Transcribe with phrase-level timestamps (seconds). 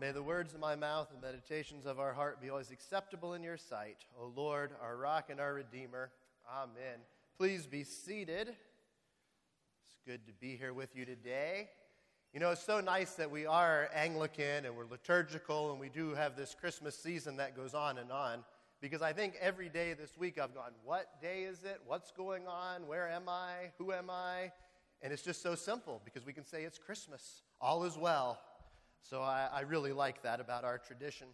[0.00, 3.42] May the words of my mouth and meditations of our heart be always acceptable in
[3.42, 6.10] your sight, O Lord, our rock and our redeemer.
[6.50, 7.00] Amen.
[7.36, 8.48] Please be seated.
[8.48, 11.68] It's good to be here with you today.
[12.32, 16.14] You know, it's so nice that we are Anglican and we're liturgical and we do
[16.14, 18.42] have this Christmas season that goes on and on.
[18.80, 21.78] Because I think every day this week I've gone, What day is it?
[21.84, 22.86] What's going on?
[22.86, 23.70] Where am I?
[23.76, 24.50] Who am I?
[25.02, 27.42] And it's just so simple because we can say it's Christmas.
[27.60, 28.38] All is well.
[29.02, 31.26] So I, I really like that about our tradition.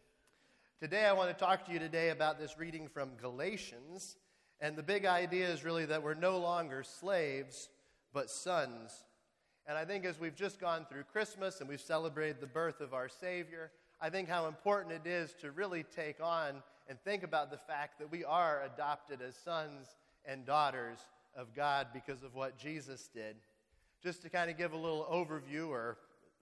[0.80, 4.16] Today, I want to talk to you today about this reading from Galatians.
[4.60, 7.68] And the big idea is really that we're no longer slaves,
[8.12, 9.04] but sons.
[9.66, 12.94] And I think as we've just gone through Christmas and we've celebrated the birth of
[12.94, 17.50] our Savior, I think how important it is to really take on and think about
[17.50, 20.98] the fact that we are adopted as sons and daughters
[21.36, 23.36] of God because of what Jesus did.
[24.02, 25.98] Just to kind of give a little overview or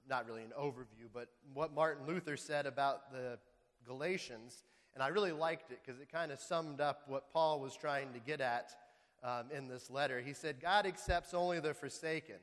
[0.08, 3.38] not really an overview, but what Martin Luther said about the
[3.86, 4.64] Galatians.
[4.94, 8.12] And I really liked it because it kind of summed up what Paul was trying
[8.12, 8.72] to get at
[9.22, 10.20] um, in this letter.
[10.20, 12.36] He said, God accepts only the forsaken,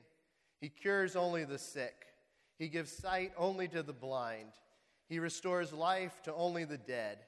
[0.60, 2.08] He cures only the sick,
[2.58, 4.52] He gives sight only to the blind,
[5.08, 7.20] He restores life to only the dead,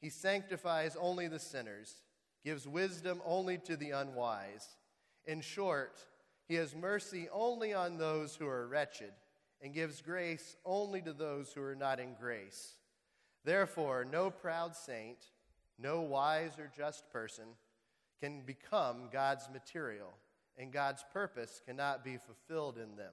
[0.00, 2.02] He sanctifies only the sinners,
[2.44, 4.76] gives wisdom only to the unwise.
[5.24, 6.04] In short,
[6.48, 9.12] He has mercy only on those who are wretched
[9.62, 12.74] and gives grace only to those who are not in grace.
[13.44, 15.18] Therefore, no proud saint,
[15.78, 17.44] no wise or just person
[18.20, 20.12] can become God's material,
[20.56, 23.12] and God's purpose cannot be fulfilled in them.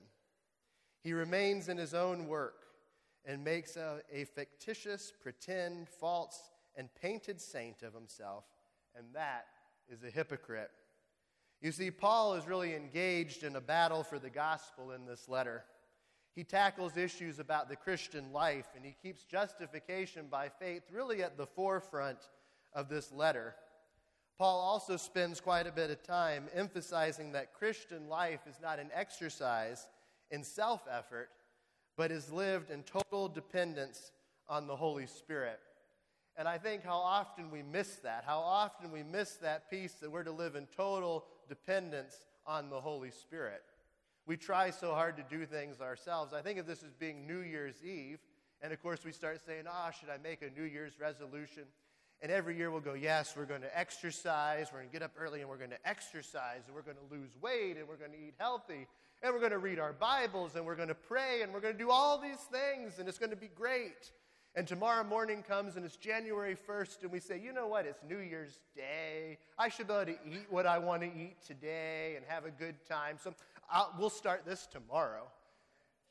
[1.02, 2.64] He remains in his own work
[3.25, 8.45] and makes a, a fictitious, pretend, false, and painted saint of himself,
[8.95, 9.45] and that
[9.89, 10.71] is a hypocrite.
[11.61, 15.64] You see, Paul is really engaged in a battle for the gospel in this letter.
[16.36, 21.38] He tackles issues about the Christian life and he keeps justification by faith really at
[21.38, 22.17] the forefront
[22.73, 23.56] of this letter.
[24.39, 28.89] Paul also spends quite a bit of time emphasizing that Christian life is not an
[28.93, 29.88] exercise
[30.32, 31.30] in self effort,
[31.95, 34.11] but is lived in total dependence
[34.49, 35.60] on the Holy Spirit.
[36.36, 40.11] And I think how often we miss that, how often we miss that piece that
[40.11, 43.61] we're to live in total dependence on the Holy Spirit.
[44.26, 46.34] We try so hard to do things ourselves.
[46.34, 48.20] I think of this as being New Year's Eve.
[48.61, 51.64] And of course, we start saying, ah, oh, should I make a New Year's resolution?
[52.22, 54.67] And every year we'll go, yes, we're going to exercise.
[54.72, 56.61] We're going to get up early and we're going to exercise.
[56.67, 58.88] And we're going to lose weight and we're going to eat healthy.
[59.22, 61.73] And we're going to read our Bibles and we're going to pray and we're going
[61.73, 63.00] to do all these things.
[63.00, 64.11] And it's going to be great.
[64.55, 67.88] And tomorrow morning comes and it's January 1st, and we say, you know what?
[67.88, 69.40] It's New Year's Day.
[69.58, 72.52] I should be able to eat what I want to eat today and have a
[72.52, 73.17] good time.
[73.23, 73.34] So
[73.71, 75.27] I'll, we'll start this tomorrow.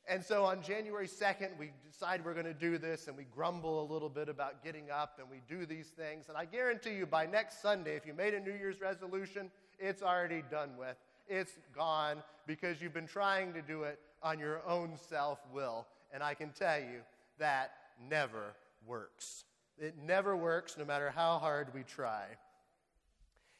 [0.07, 3.83] And so on January 2nd, we decide we're going to do this, and we grumble
[3.83, 6.25] a little bit about getting up, and we do these things.
[6.27, 9.49] And I guarantee you, by next Sunday, if you made a New Year's resolution,
[9.79, 10.97] it's already done with.
[11.29, 15.87] It's gone because you've been trying to do it on your own self will.
[16.13, 16.99] And I can tell you
[17.39, 17.71] that
[18.09, 19.45] never works.
[19.79, 22.25] It never works, no matter how hard we try.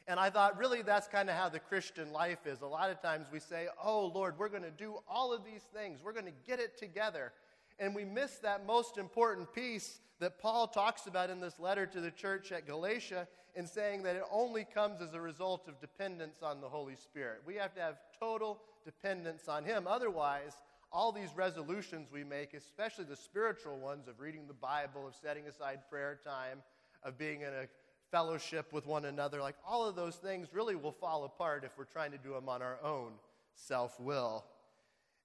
[0.08, 2.62] And I thought, really, that's kind of how the Christian life is.
[2.62, 5.64] A lot of times we say, Oh, Lord, we're going to do all of these
[5.74, 7.31] things, we're going to get it together.
[7.80, 12.00] And we miss that most important piece that Paul talks about in this letter to
[12.00, 16.38] the church at Galatia in saying that it only comes as a result of dependence
[16.44, 17.41] on the Holy Spirit.
[17.46, 19.88] We have to have total dependence on Him.
[19.88, 20.53] Otherwise,
[20.91, 25.47] all these resolutions we make, especially the spiritual ones of reading the Bible, of setting
[25.47, 26.59] aside prayer time,
[27.03, 27.68] of being in a
[28.13, 31.84] fellowship with one another, like all of those things really will fall apart if we're
[31.84, 33.13] trying to do them on our own
[33.56, 34.46] self will.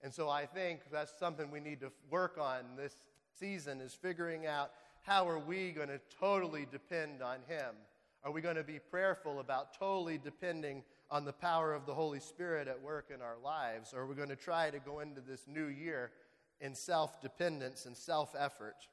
[0.02, 2.94] And so I think that's something we need to work on this
[3.38, 4.70] season is figuring out
[5.02, 7.74] how are we going to totally depend on him?
[8.24, 12.20] Are we going to be prayerful about totally depending on the power of the Holy
[12.20, 13.92] Spirit at work in our lives?
[13.92, 16.10] Or are we going to try to go into this new year
[16.62, 18.88] in self dependence and self effort?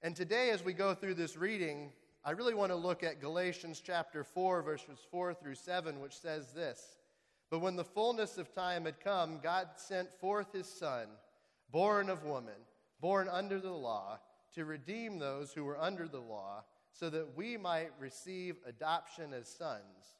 [0.00, 1.90] And today, as we go through this reading,
[2.26, 6.50] I really want to look at Galatians chapter 4, verses 4 through 7, which says
[6.52, 6.96] this
[7.50, 11.06] But when the fullness of time had come, God sent forth his Son,
[11.70, 12.58] born of woman,
[13.00, 14.18] born under the law,
[14.56, 19.46] to redeem those who were under the law, so that we might receive adoption as
[19.46, 20.16] sons.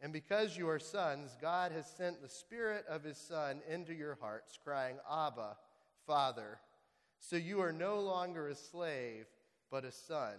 [0.00, 4.16] And because you are sons, God has sent the Spirit of his Son into your
[4.20, 5.56] hearts, crying, Abba,
[6.06, 6.60] Father.
[7.18, 9.26] So you are no longer a slave,
[9.72, 10.34] but a son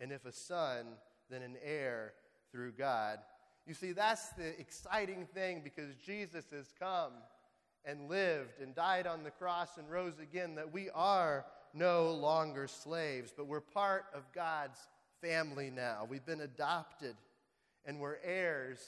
[0.00, 0.86] and if a son,
[1.28, 2.14] then an heir
[2.50, 3.18] through God.
[3.66, 7.12] You see, that's the exciting thing because Jesus has come
[7.84, 12.66] and lived and died on the cross and rose again, that we are no longer
[12.66, 14.78] slaves, but we're part of God's
[15.20, 16.06] family now.
[16.08, 17.14] We've been adopted
[17.84, 18.78] and we're heirs.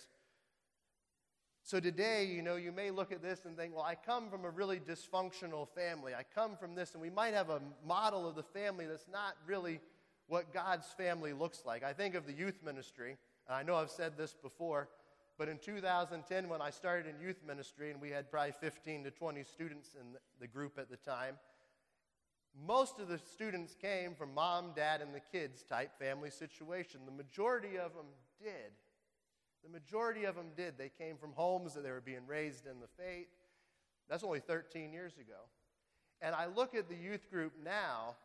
[1.63, 4.45] So today, you know, you may look at this and think, well, I come from
[4.45, 6.13] a really dysfunctional family.
[6.13, 9.37] I come from this, and we might have a model of the family that's not
[9.47, 9.81] really
[10.27, 11.83] what God's family looks like.
[11.83, 13.17] I think of the youth ministry,
[13.47, 14.89] and I know I've said this before,
[15.39, 19.11] but in 2010, when I started in youth ministry, and we had probably 15 to
[19.11, 20.07] 20 students in
[20.41, 21.37] the group at the time,
[22.67, 27.01] most of the students came from mom, dad, and the kids type family situation.
[27.07, 28.07] The majority of them
[28.39, 28.73] did.
[29.65, 30.77] The majority of them did.
[30.77, 33.29] They came from homes that they were being raised in the faith.
[34.09, 35.41] That's only 13 years ago.
[36.21, 38.17] And I look at the youth group now,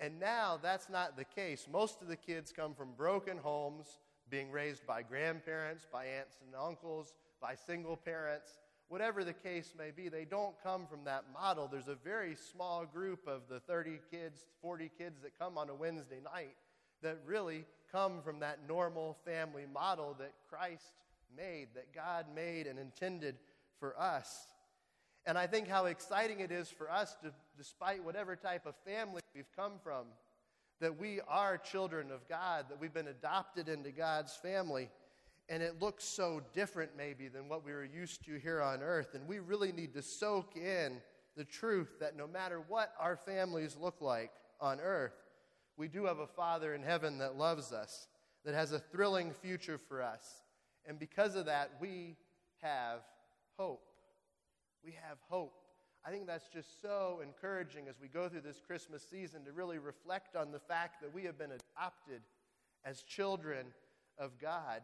[0.00, 1.68] and now that's not the case.
[1.70, 3.98] Most of the kids come from broken homes,
[4.28, 8.58] being raised by grandparents, by aunts and uncles, by single parents
[8.90, 11.68] whatever the case may be, they don't come from that model.
[11.70, 15.74] There's a very small group of the 30 kids, 40 kids that come on a
[15.74, 16.56] Wednesday night
[17.00, 20.92] that really come from that normal family model that Christ
[21.34, 23.36] made, that God made and intended
[23.78, 24.46] for us.
[25.30, 29.22] And I think how exciting it is for us, to, despite whatever type of family
[29.32, 30.06] we've come from,
[30.80, 34.90] that we are children of God, that we've been adopted into God's family
[35.48, 39.14] and it looks so different maybe than what we were used to here on earth.
[39.14, 41.00] And we really need to soak in
[41.36, 45.14] the truth that no matter what our families look like on earth,
[45.76, 48.08] we do have a Father in heaven that loves us,
[48.44, 50.42] that has a thrilling future for us.
[50.86, 52.16] And because of that, we
[52.62, 53.02] have
[53.56, 53.89] hope.
[54.84, 55.54] We have hope.
[56.04, 59.78] I think that's just so encouraging as we go through this Christmas season to really
[59.78, 62.22] reflect on the fact that we have been adopted
[62.84, 63.66] as children
[64.18, 64.80] of God.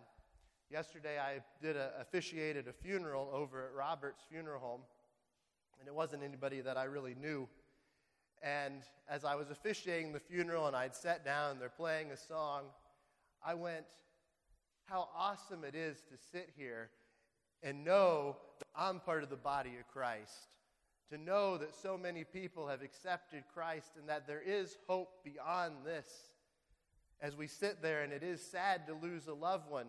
[0.70, 4.81] Yesterday, I did a, officiated a funeral over at Robert's Funeral Home,
[5.78, 7.49] and it wasn't anybody that I really knew.
[8.42, 12.16] And as I was officiating the funeral and I'd sat down and they're playing a
[12.16, 12.64] song,
[13.44, 13.87] I went,
[14.84, 16.90] How awesome it is to sit here
[17.62, 20.49] and know that I'm part of the body of Christ.
[21.11, 25.76] To know that so many people have accepted Christ and that there is hope beyond
[25.85, 26.08] this.
[27.20, 29.87] As we sit there, and it is sad to lose a loved one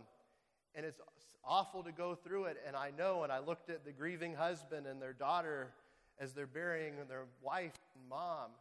[0.78, 1.02] and it's
[1.44, 2.58] awful to go through it.
[2.66, 5.74] And I know, and I looked at the grieving husband and their daughter
[6.20, 8.52] as they're burying their wife and mom,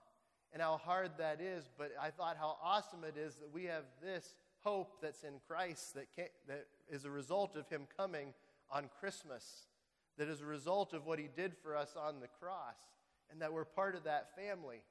[0.53, 1.69] and how hard that is.
[1.77, 5.95] But I thought how awesome it is that we have this hope that's in Christ
[5.95, 6.07] that,
[6.49, 8.33] that is a result of Him coming
[8.71, 9.67] on Christmas,
[10.19, 12.77] that is a result of what He did for us on the cross,
[13.31, 14.83] and that we're part of that family.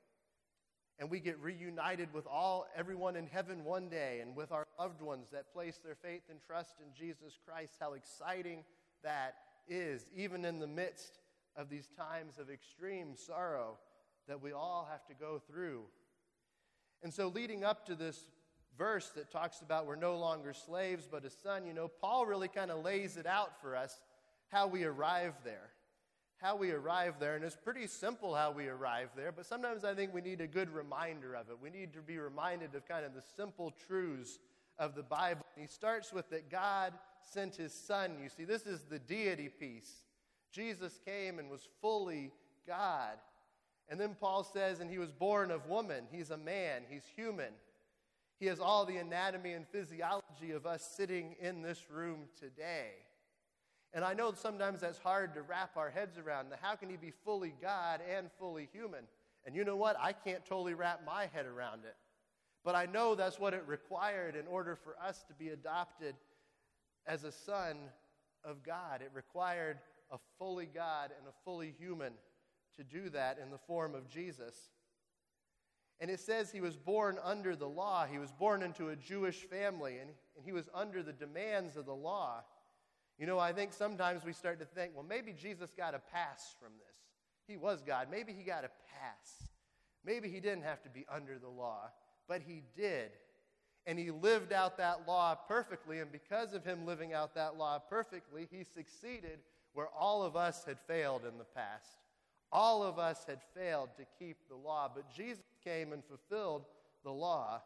[0.97, 5.01] And we get reunited with all everyone in heaven one day and with our loved
[5.01, 7.73] ones that place their faith and trust in Jesus Christ.
[7.81, 8.63] How exciting
[9.03, 9.35] that
[9.67, 11.19] is even in the midst
[11.57, 13.77] of these times of extreme sorrow
[14.27, 15.83] that we all have to go through.
[17.03, 18.27] And so leading up to this
[18.77, 22.47] verse that talks about we're no longer slaves but a son you know Paul really
[22.47, 24.01] kind of lays it out for us
[24.49, 25.71] how we arrive there
[26.37, 29.93] how we arrive there, and it's pretty simple how we arrive there, but sometimes I
[29.93, 31.57] think we need a good reminder of it.
[31.61, 34.39] We need to be reminded of kind of the simple truths
[34.77, 35.45] of the Bible.
[35.57, 38.17] He starts with that God sent his Son.
[38.21, 39.91] You see, this is the deity piece.
[40.51, 42.31] Jesus came and was fully
[42.67, 43.17] God.
[43.87, 46.03] And then Paul says, and he was born of woman.
[46.11, 47.53] He's a man, he's human.
[48.39, 52.89] He has all the anatomy and physiology of us sitting in this room today.
[53.93, 56.47] And I know sometimes that's hard to wrap our heads around.
[56.61, 59.05] How can he be fully God and fully human?
[59.45, 59.95] And you know what?
[59.99, 61.95] I can't totally wrap my head around it.
[62.65, 66.15] But I know that's what it required in order for us to be adopted
[67.07, 67.77] as a son
[68.43, 69.01] of God.
[69.01, 69.77] It required
[70.11, 72.13] a fully God and a fully human
[72.75, 74.55] to do that in the form of Jesus.
[76.01, 78.05] And it says he was born under the law.
[78.05, 81.85] He was born into a Jewish family, and, and he was under the demands of
[81.85, 82.43] the law.
[83.17, 86.53] You know, I think sometimes we start to think, well, maybe Jesus got a pass
[86.59, 86.95] from this.
[87.47, 88.07] He was God.
[88.11, 89.49] Maybe he got a pass.
[90.03, 91.89] Maybe he didn't have to be under the law,
[92.27, 93.11] but he did.
[93.87, 95.99] And he lived out that law perfectly.
[95.99, 99.39] And because of him living out that law perfectly, he succeeded
[99.73, 102.04] where all of us had failed in the past.
[102.51, 106.65] All of us had failed to keep the law, but Jesus came and fulfilled
[107.03, 107.61] the law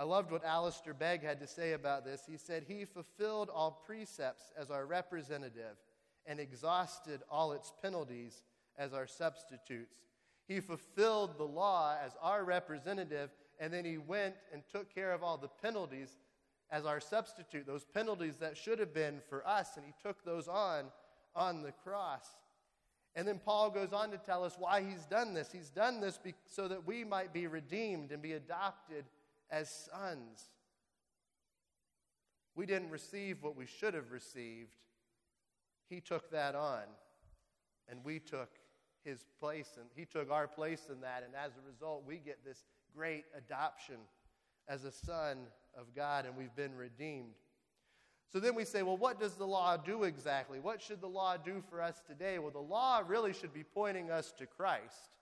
[0.00, 2.22] I loved what Alistair Begg had to say about this.
[2.26, 5.76] He said, He fulfilled all precepts as our representative
[6.24, 8.42] and exhausted all its penalties
[8.78, 9.96] as our substitutes.
[10.48, 13.28] He fulfilled the law as our representative,
[13.58, 16.16] and then he went and took care of all the penalties
[16.70, 20.48] as our substitute, those penalties that should have been for us, and he took those
[20.48, 20.86] on
[21.36, 22.24] on the cross.
[23.16, 25.50] And then Paul goes on to tell us why he's done this.
[25.50, 29.04] He's done this be- so that we might be redeemed and be adopted
[29.50, 30.50] as sons.
[32.54, 34.76] We didn't receive what we should have received.
[35.88, 36.82] He took that on,
[37.88, 38.50] and we took
[39.04, 41.24] his place, and he took our place in that.
[41.24, 42.64] And as a result, we get this
[42.94, 43.96] great adoption
[44.68, 45.38] as a son
[45.76, 47.34] of God, and we've been redeemed.
[48.32, 50.60] So then we say, well, what does the law do exactly?
[50.60, 52.38] What should the law do for us today?
[52.38, 55.16] Well, the law really should be pointing us to Christ.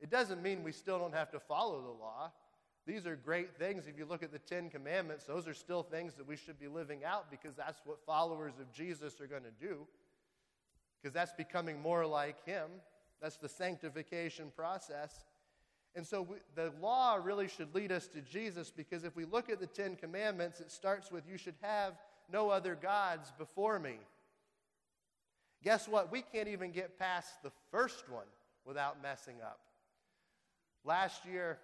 [0.00, 2.30] It doesn't mean we still don't have to follow the law.
[2.86, 3.86] These are great things.
[3.88, 6.68] If you look at the Ten Commandments, those are still things that we should be
[6.68, 9.86] living out because that's what followers of Jesus are going to do.
[11.02, 12.68] Because that's becoming more like Him.
[13.20, 15.24] That's the sanctification process.
[15.96, 19.48] And so we, the law really should lead us to Jesus because if we look
[19.48, 21.94] at the Ten Commandments, it starts with, You should have
[22.32, 23.96] no other gods before me.
[25.62, 26.12] Guess what?
[26.12, 28.26] We can't even get past the first one
[28.64, 29.60] without messing up.
[30.84, 31.58] Last year,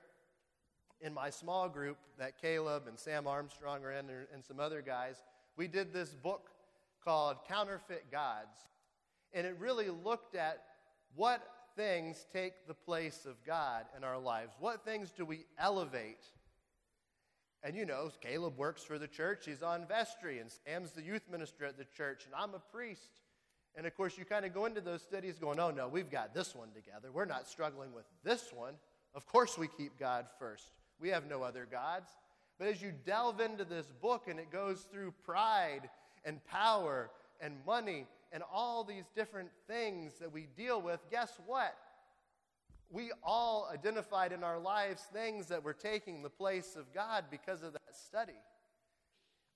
[1.00, 5.17] in my small group that Caleb and Sam Armstrong are in, and some other guys,
[5.57, 6.50] we did this book
[7.05, 8.57] called Counterfeit Gods.
[9.33, 10.62] And it really looked at
[11.14, 11.43] what
[11.76, 14.52] things take the place of God in our lives.
[14.59, 16.25] What things do we elevate
[17.62, 19.45] and you know, Caleb works for the church.
[19.47, 23.21] He's on vestry, and Sam's the youth minister at the church, and I'm a priest.
[23.76, 26.35] And of course, you kind of go into those studies going, oh no, we've got
[26.35, 27.11] this one together.
[27.12, 28.75] We're not struggling with this one.
[29.14, 30.73] Of course, we keep God first.
[31.00, 32.11] We have no other gods.
[32.59, 35.88] But as you delve into this book and it goes through pride
[36.25, 41.75] and power and money and all these different things that we deal with, guess what?
[42.90, 47.62] We all identified in our lives things that were taking the place of God because
[47.62, 48.32] of that study.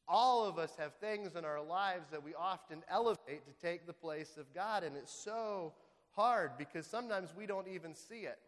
[0.06, 3.92] All of us have things in our lives that we often elevate to take the
[3.92, 5.72] place of God, and it's so
[6.10, 8.38] hard because sometimes we don't even see it.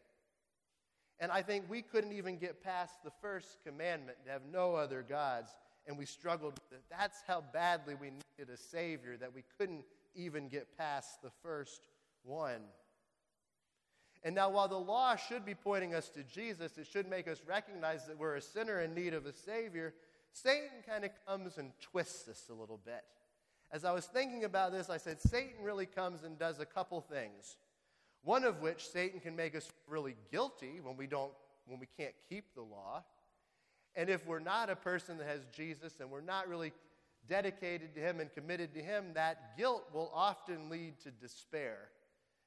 [1.18, 5.02] And I think we couldn't even get past the first commandment to have no other
[5.02, 5.50] gods,
[5.86, 6.84] and we struggled with it.
[6.90, 11.88] That's how badly we needed a Savior that we couldn't even get past the first
[12.22, 12.60] one.
[14.26, 17.42] And now, while the law should be pointing us to Jesus, it should make us
[17.46, 19.94] recognize that we're a sinner in need of a Savior,
[20.32, 23.04] Satan kind of comes and twists this a little bit.
[23.70, 27.00] As I was thinking about this, I said, Satan really comes and does a couple
[27.00, 27.56] things.
[28.24, 31.30] One of which, Satan can make us really guilty when we, don't,
[31.66, 33.04] when we can't keep the law.
[33.94, 36.72] And if we're not a person that has Jesus and we're not really
[37.28, 41.90] dedicated to Him and committed to Him, that guilt will often lead to despair.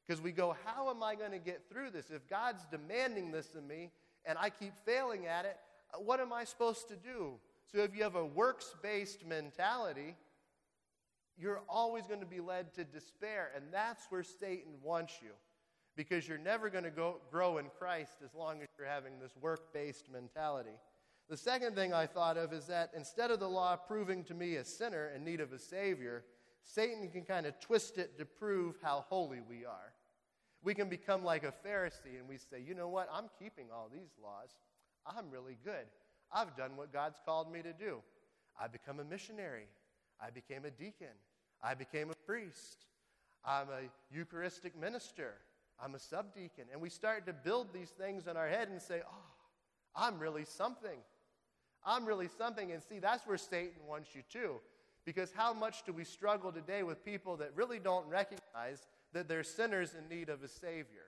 [0.09, 2.09] Because we go, how am I going to get through this?
[2.09, 3.91] If God's demanding this of me
[4.25, 5.55] and I keep failing at it,
[5.93, 7.33] uh, what am I supposed to do?
[7.71, 10.15] So if you have a works based mentality,
[11.37, 13.51] you're always going to be led to despair.
[13.55, 15.29] And that's where Satan wants you.
[15.95, 19.35] Because you're never going to go, grow in Christ as long as you're having this
[19.39, 20.73] work based mentality.
[21.29, 24.55] The second thing I thought of is that instead of the law proving to me
[24.55, 26.23] a sinner in need of a Savior,
[26.63, 29.93] Satan can kind of twist it to prove how holy we are.
[30.63, 33.09] We can become like a Pharisee and we say, you know what?
[33.13, 34.49] I'm keeping all these laws.
[35.05, 35.85] I'm really good.
[36.31, 37.99] I've done what God's called me to do.
[38.59, 39.67] I become a missionary.
[40.21, 41.15] I became a deacon.
[41.63, 42.85] I became a priest.
[43.45, 45.35] I'm a Eucharistic minister.
[45.81, 46.65] I'm a subdeacon.
[46.71, 49.25] And we start to build these things in our head and say, oh,
[49.95, 50.99] I'm really something.
[51.85, 52.71] I'm really something.
[52.71, 54.55] And see, that's where Satan wants you to.
[55.05, 59.43] Because how much do we struggle today with people that really don't recognize that they're
[59.43, 61.07] sinners in need of a Savior.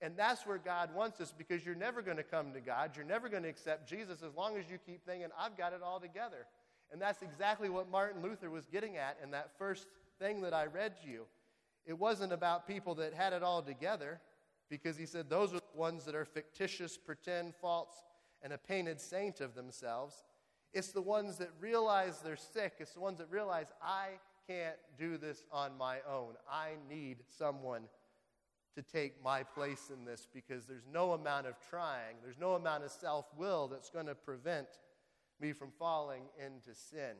[0.00, 2.92] And that's where God wants us because you're never going to come to God.
[2.96, 5.80] You're never going to accept Jesus as long as you keep thinking, I've got it
[5.82, 6.46] all together.
[6.92, 9.86] And that's exactly what Martin Luther was getting at in that first
[10.18, 11.24] thing that I read to you.
[11.86, 14.20] It wasn't about people that had it all together
[14.68, 18.04] because he said those are the ones that are fictitious, pretend, false,
[18.42, 20.22] and a painted saint of themselves.
[20.72, 22.74] It's the ones that realize they're sick.
[22.78, 24.08] It's the ones that realize, I
[24.48, 26.34] can't do this on my own.
[26.50, 27.82] I need someone
[28.74, 32.84] to take my place in this because there's no amount of trying, there's no amount
[32.84, 34.66] of self will that's going to prevent
[35.40, 37.14] me from falling into sin.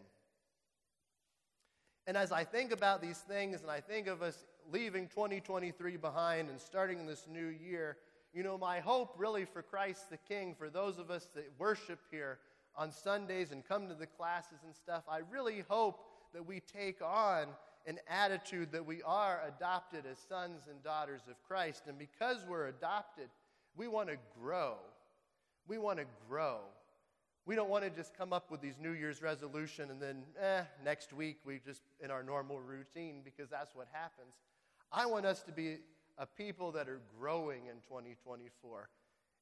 [2.07, 6.50] And as I think about these things and I think of us leaving 2023 behind
[6.50, 7.97] and starting this new year,
[8.35, 12.00] you know, my hope really for Christ the King, for those of us that worship
[12.11, 12.38] here
[12.76, 16.00] on Sundays and come to the classes and stuff, I really hope
[16.35, 17.47] that we take on
[17.87, 21.85] an attitude that we are adopted as sons and daughters of Christ.
[21.87, 23.29] And because we're adopted,
[23.76, 24.75] we want to grow.
[25.67, 26.59] We want to grow.
[27.47, 30.62] We don't want to just come up with these New Year's resolution and then, eh,
[30.83, 34.35] next week we just in our normal routine because that's what happens.
[34.91, 35.79] I want us to be
[36.17, 38.88] a people that are growing in 2024.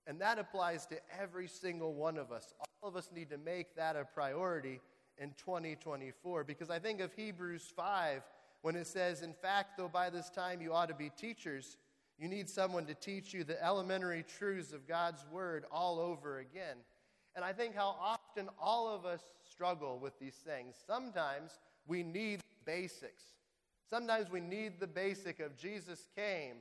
[0.09, 2.53] And that applies to every single one of us.
[2.83, 4.81] All of us need to make that a priority
[5.23, 8.23] in 2024 because I think of Hebrews 5
[8.63, 11.77] when it says, In fact, though by this time you ought to be teachers,
[12.19, 16.77] you need someone to teach you the elementary truths of God's Word all over again.
[17.37, 20.75] And I think how often all of us struggle with these things.
[20.87, 23.23] Sometimes we need basics.
[23.89, 26.57] Sometimes we need the basic of Jesus came,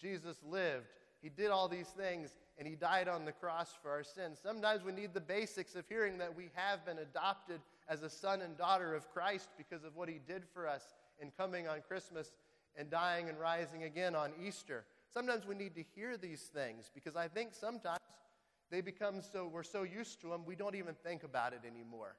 [0.00, 0.86] Jesus lived,
[1.20, 4.38] He did all these things, and He died on the cross for our sins.
[4.42, 8.42] Sometimes we need the basics of hearing that we have been adopted as a son
[8.42, 12.32] and daughter of Christ because of what He did for us in coming on Christmas
[12.76, 14.84] and dying and rising again on Easter.
[15.12, 17.98] Sometimes we need to hear these things because I think sometimes
[18.70, 22.16] they become so, we're so used to them, we don't even think about it anymore.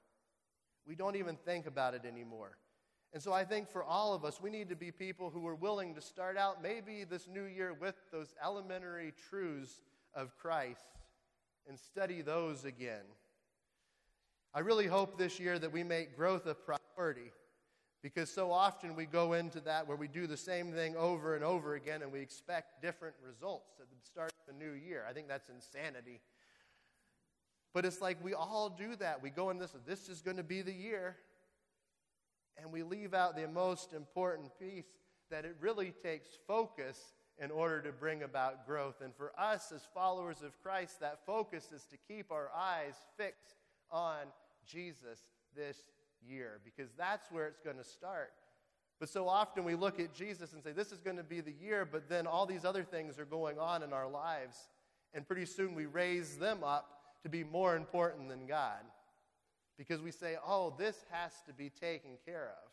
[0.87, 2.57] We don't even think about it anymore.
[3.11, 5.55] And so I think for all of us, we need to be people who are
[5.55, 9.81] willing to start out maybe this new year with those elementary truths
[10.13, 10.91] of Christ
[11.67, 13.03] and study those again.
[14.55, 17.33] I really hope this year that we make growth a priority.
[18.01, 21.43] Because so often we go into that where we do the same thing over and
[21.43, 25.03] over again and we expect different results at the start of the new year.
[25.09, 26.21] I think that's insanity.
[27.73, 29.21] But it's like we all do that.
[29.21, 31.17] We go in this, this is going to be the year.
[32.57, 34.87] And we leave out the most important piece
[35.31, 36.97] that it really takes focus
[37.37, 39.01] in order to bring about growth.
[39.03, 43.55] And for us as followers of Christ, that focus is to keep our eyes fixed
[43.91, 44.19] on
[44.65, 45.19] Jesus
[45.55, 45.77] this
[46.27, 48.33] year because that's where it's going to start.
[48.99, 51.51] But so often we look at Jesus and say, This is going to be the
[51.51, 54.69] year, but then all these other things are going on in our lives.
[55.13, 56.89] And pretty soon we raise them up
[57.23, 58.79] to be more important than God
[59.77, 62.69] because we say, Oh, this has to be taken care of.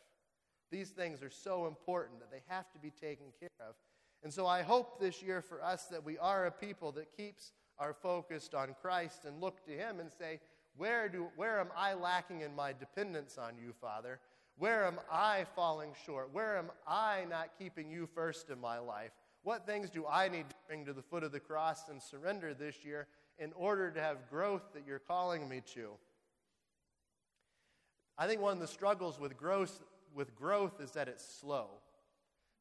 [0.71, 3.75] These things are so important that they have to be taken care of.
[4.23, 7.51] And so I hope this year for us that we are a people that keeps
[7.77, 10.39] our focus on Christ and look to Him and say,
[10.77, 14.19] where, do, where am I lacking in my dependence on you, Father?
[14.57, 16.29] Where am I falling short?
[16.31, 19.11] Where am I not keeping you first in my life?
[19.43, 22.53] What things do I need to bring to the foot of the cross and surrender
[22.53, 23.07] this year
[23.39, 25.89] in order to have growth that you're calling me to?
[28.17, 29.81] I think one of the struggles with growth,
[30.13, 31.67] with growth is that it's slow.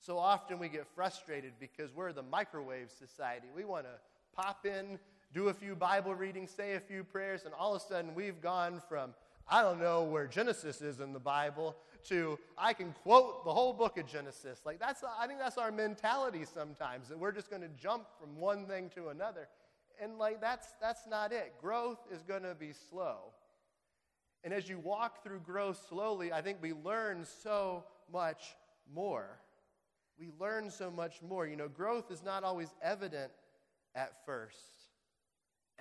[0.00, 3.46] So often we get frustrated because we're the microwave society.
[3.54, 3.92] We want to
[4.34, 4.98] pop in
[5.32, 8.40] do a few Bible readings, say a few prayers, and all of a sudden we've
[8.40, 9.14] gone from,
[9.48, 11.76] I don't know where Genesis is in the Bible,
[12.08, 14.60] to I can quote the whole book of Genesis.
[14.64, 18.36] Like that's, I think that's our mentality sometimes, that we're just going to jump from
[18.36, 19.48] one thing to another.
[20.02, 21.54] And like that's, that's not it.
[21.60, 23.18] Growth is going to be slow.
[24.44, 28.56] And as you walk through growth slowly, I think we learn so much
[28.92, 29.38] more.
[30.18, 31.46] We learn so much more.
[31.46, 33.30] You know, growth is not always evident
[33.94, 34.81] at first.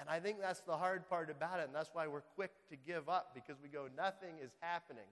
[0.02, 2.76] And I think that's the hard part about it, and that's why we're quick to
[2.76, 5.06] give up because we go, nothing is happening.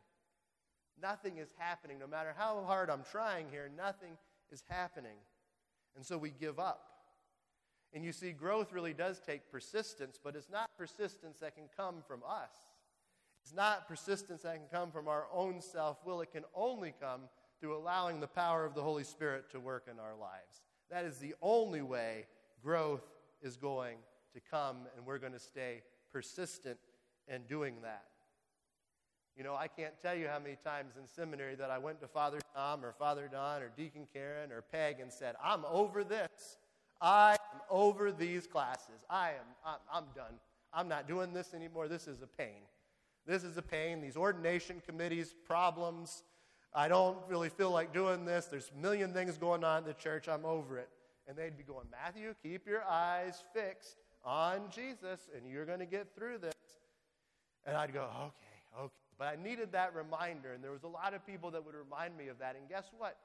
[0.99, 1.99] Nothing is happening.
[1.99, 4.17] No matter how hard I'm trying here, nothing
[4.51, 5.17] is happening.
[5.95, 6.81] And so we give up.
[7.93, 11.97] And you see, growth really does take persistence, but it's not persistence that can come
[12.07, 12.51] from us.
[13.43, 16.21] It's not persistence that can come from our own self will.
[16.21, 17.21] It can only come
[17.59, 20.63] through allowing the power of the Holy Spirit to work in our lives.
[20.89, 22.25] That is the only way
[22.63, 23.03] growth
[23.43, 23.97] is going
[24.33, 26.77] to come, and we're going to stay persistent
[27.27, 28.05] in doing that.
[29.37, 32.07] You know, I can't tell you how many times in seminary that I went to
[32.07, 36.57] Father Tom or Father Don or Deacon Karen or Peg and said, I'm over this.
[36.99, 39.05] I am over these classes.
[39.09, 40.33] I am, I'm, I'm done.
[40.73, 41.87] I'm not doing this anymore.
[41.87, 42.63] This is a pain.
[43.25, 44.01] This is a pain.
[44.01, 46.23] These ordination committees, problems.
[46.73, 48.45] I don't really feel like doing this.
[48.45, 50.27] There's a million things going on in the church.
[50.27, 50.89] I'm over it.
[51.27, 55.85] And they'd be going, Matthew, keep your eyes fixed on Jesus and you're going to
[55.85, 56.53] get through this.
[57.65, 58.93] And I'd go, okay, okay.
[59.17, 62.17] But I needed that reminder, and there was a lot of people that would remind
[62.17, 62.55] me of that.
[62.55, 63.17] And guess what?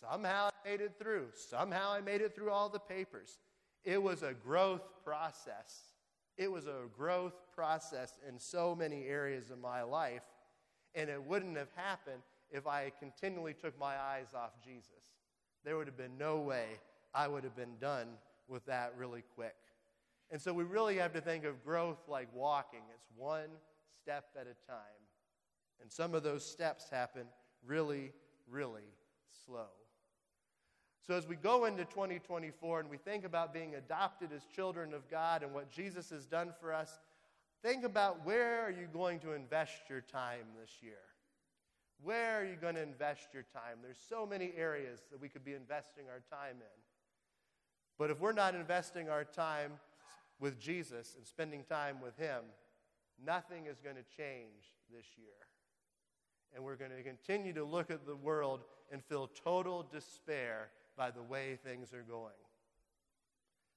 [0.00, 1.26] Somehow I made it through.
[1.34, 3.38] Somehow I made it through all the papers.
[3.84, 5.92] It was a growth process.
[6.38, 10.22] It was a growth process in so many areas of my life.
[10.94, 15.12] And it wouldn't have happened if I continually took my eyes off Jesus.
[15.64, 16.64] There would have been no way
[17.14, 18.08] I would have been done
[18.48, 19.56] with that really quick.
[20.30, 22.82] And so we really have to think of growth like walking.
[22.94, 23.48] It's one
[24.02, 25.00] step at a time.
[25.80, 27.26] And some of those steps happen
[27.66, 28.12] really,
[28.48, 28.92] really
[29.46, 29.68] slow.
[31.06, 35.08] So as we go into 2024 and we think about being adopted as children of
[35.10, 36.98] God and what Jesus has done for us,
[37.62, 41.00] think about where are you going to invest your time this year?
[42.02, 43.78] Where are you going to invest your time?
[43.82, 46.82] There's so many areas that we could be investing our time in.
[47.98, 49.72] But if we're not investing our time
[50.40, 52.42] with Jesus and spending time with Him,
[53.24, 55.26] nothing is going to change this year.
[56.54, 61.10] And we're going to continue to look at the world and feel total despair by
[61.10, 62.32] the way things are going.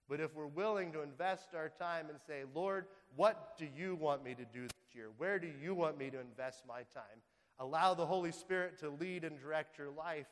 [0.09, 4.23] But if we're willing to invest our time and say, Lord, what do you want
[4.23, 5.07] me to do this year?
[5.17, 7.21] Where do you want me to invest my time?
[7.59, 10.27] Allow the Holy Spirit to lead and direct your life.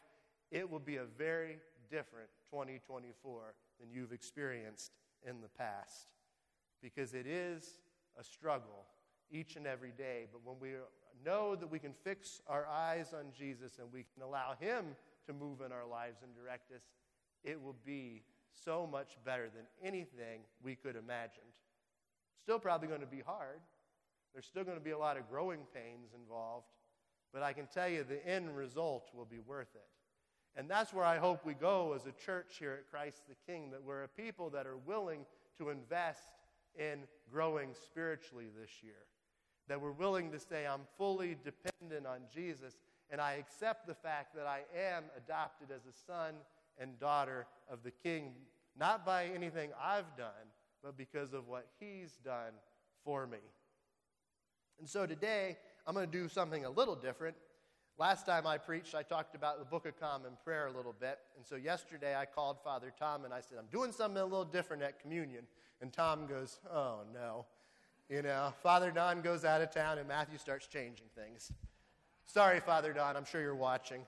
[0.51, 4.91] It will be a very different 2024 than you've experienced
[5.27, 6.11] in the past.
[6.81, 7.79] Because it is
[8.19, 8.85] a struggle
[9.31, 10.27] each and every day.
[10.31, 10.77] But when we
[11.25, 14.95] know that we can fix our eyes on Jesus and we can allow Him
[15.27, 16.81] to move in our lives and direct us,
[17.43, 18.23] it will be
[18.65, 21.43] so much better than anything we could imagine.
[22.41, 23.59] Still, probably going to be hard.
[24.33, 26.67] There's still going to be a lot of growing pains involved.
[27.33, 29.87] But I can tell you the end result will be worth it.
[30.55, 33.69] And that's where I hope we go as a church here at Christ the King,
[33.71, 35.25] that we're a people that are willing
[35.57, 36.33] to invest
[36.79, 39.05] in growing spiritually this year.
[39.67, 42.73] That we're willing to say, I'm fully dependent on Jesus,
[43.11, 46.33] and I accept the fact that I am adopted as a son
[46.79, 48.33] and daughter of the King,
[48.79, 50.49] not by anything I've done,
[50.83, 52.53] but because of what He's done
[53.03, 53.39] for me.
[54.79, 57.35] And so today, I'm going to do something a little different.
[57.99, 61.19] Last time I preached, I talked about the Book of Common Prayer a little bit.
[61.35, 64.45] And so yesterday I called Father Tom and I said, I'm doing something a little
[64.45, 65.43] different at communion.
[65.81, 67.45] And Tom goes, Oh, no.
[68.09, 71.51] You know, Father Don goes out of town and Matthew starts changing things.
[72.25, 74.03] Sorry, Father Don, I'm sure you're watching.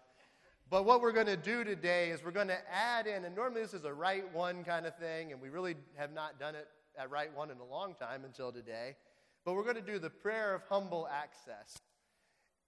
[0.69, 3.61] But what we're going to do today is we're going to add in, and normally
[3.61, 6.69] this is a Rite One kind of thing, and we really have not done it
[6.97, 8.95] at Rite One in a long time until today.
[9.43, 11.81] But we're going to do the prayer of humble access.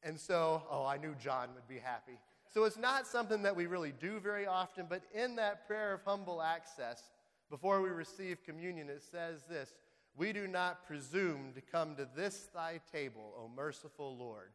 [0.04, 2.20] And so, oh, I knew John would be happy.
[2.54, 6.02] So it's not something that we really do very often, but in that prayer of
[6.06, 7.10] humble access,
[7.50, 9.74] before we receive communion, it says this
[10.16, 14.52] We do not presume to come to this thy table, O merciful Lord,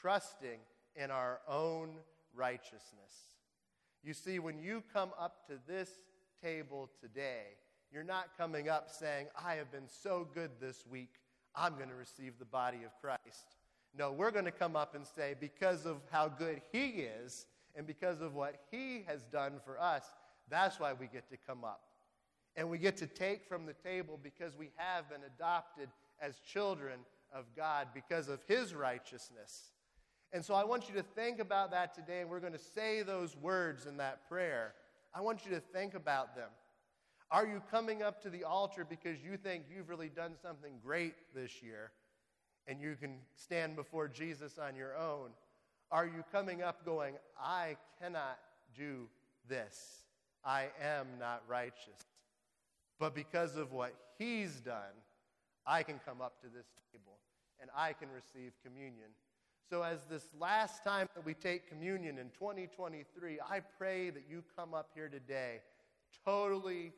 [0.00, 0.58] trusting
[0.96, 1.96] in our own
[2.34, 3.36] righteousness.
[4.02, 5.90] You see, when you come up to this
[6.42, 7.44] table today,
[7.92, 11.14] you're not coming up saying, I have been so good this week.
[11.54, 13.56] I'm going to receive the body of Christ.
[13.96, 17.86] No, we're going to come up and say, because of how good He is and
[17.86, 20.04] because of what He has done for us,
[20.48, 21.82] that's why we get to come up.
[22.56, 25.88] And we get to take from the table because we have been adopted
[26.20, 27.00] as children
[27.32, 29.72] of God because of His righteousness.
[30.32, 33.02] And so I want you to think about that today, and we're going to say
[33.02, 34.74] those words in that prayer.
[35.12, 36.48] I want you to think about them.
[37.32, 41.14] Are you coming up to the altar because you think you've really done something great
[41.34, 41.90] this year
[42.66, 45.30] and you can stand before Jesus on your own?
[45.90, 48.38] Are you coming up going, I cannot
[48.76, 49.08] do
[49.48, 50.04] this?
[50.44, 52.06] I am not righteous.
[52.98, 54.94] But because of what he's done,
[55.66, 57.18] I can come up to this table
[57.60, 59.08] and I can receive communion.
[59.68, 64.42] So, as this last time that we take communion in 2023, I pray that you
[64.56, 65.60] come up here today
[66.24, 66.92] totally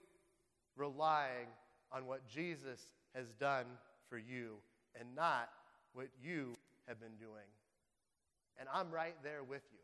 [0.77, 1.49] relying
[1.93, 2.81] on what Jesus
[3.15, 3.67] has done
[4.09, 4.57] for you
[4.99, 5.51] and not
[5.93, 6.55] what you
[6.89, 7.49] have been doing.
[8.59, 9.79] And I'm right there with you.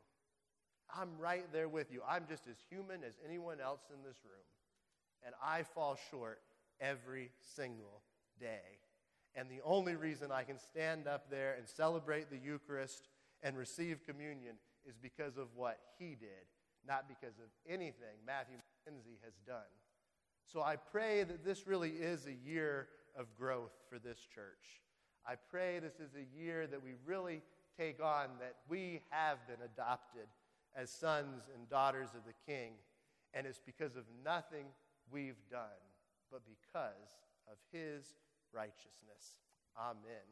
[0.94, 2.02] I'm right there with you.
[2.08, 4.44] I'm just as human as anyone else in this room.
[5.24, 6.40] And I fall short
[6.80, 8.02] every single
[8.40, 8.78] day.
[9.34, 13.08] And the only reason I can stand up there and celebrate the Eucharist
[13.42, 16.48] and receive communion is because of what he did,
[16.86, 19.58] not because of anything Matthew McKenzie has done.
[20.44, 24.80] So I pray that this really is a year of growth for this church.
[25.28, 27.42] I pray this is a year that we really
[27.78, 30.26] take on that we have been adopted
[30.74, 32.72] as sons and daughters of the King.
[33.34, 34.64] And it's because of nothing
[35.12, 35.84] we've done,
[36.32, 37.12] but because
[37.46, 38.14] of his
[38.54, 39.36] righteousness.
[39.78, 40.24] Amen.